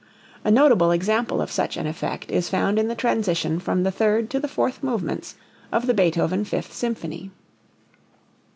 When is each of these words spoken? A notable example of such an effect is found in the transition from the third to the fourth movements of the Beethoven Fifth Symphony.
A 0.43 0.49
notable 0.49 0.89
example 0.89 1.43
of 1.43 1.51
such 1.51 1.77
an 1.77 1.85
effect 1.85 2.31
is 2.31 2.49
found 2.49 2.79
in 2.79 2.87
the 2.87 2.95
transition 2.95 3.59
from 3.59 3.83
the 3.83 3.91
third 3.91 4.31
to 4.31 4.39
the 4.39 4.47
fourth 4.47 4.81
movements 4.81 5.35
of 5.71 5.85
the 5.85 5.93
Beethoven 5.93 6.43
Fifth 6.43 6.73
Symphony. 6.73 7.29